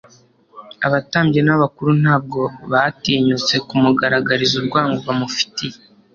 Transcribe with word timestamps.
Abatambyi 0.87 1.39
n’abakuru 1.43 1.91
ntabwo 2.01 2.39
batinyutse 2.71 3.53
kumugaragariza 3.67 4.53
urwango 4.61 4.99
bamufitiye 5.07 5.75